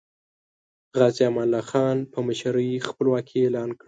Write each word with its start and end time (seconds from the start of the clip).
غازی 0.99 1.23
امان 1.29 1.43
الله 1.47 1.63
خان 1.69 1.97
په 2.11 2.17
مشرۍ 2.27 2.69
خپلواکي 2.87 3.37
اعلان 3.41 3.69
کړه. 3.73 3.79